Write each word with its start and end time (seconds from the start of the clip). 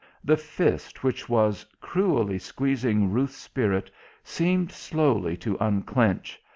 the 0.23 0.35
fist 0.35 1.03
which 1.03 1.29
was 1.29 1.63
cruelly 1.79 2.39
squeezing 2.39 3.11
Ruth's 3.11 3.37
spirit 3.37 3.91
seemed 4.23 4.71
slowly 4.71 5.37
to 5.37 5.55
unclench 5.59 6.41